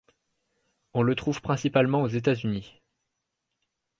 On 0.95 1.03
le 1.03 1.13
trouve 1.13 1.41
principalement 1.43 2.01
aux 2.01 2.07
États-Unis. 2.07 2.81